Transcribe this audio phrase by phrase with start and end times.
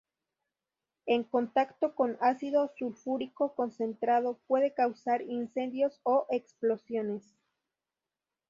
[1.05, 7.23] En contacto con ácido sulfúrico concentrado puede causar incendios o explosiones.